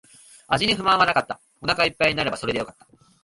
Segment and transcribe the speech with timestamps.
[0.47, 1.39] 味に不満はなかった。
[1.61, 2.87] お腹一杯になればそれでよかった。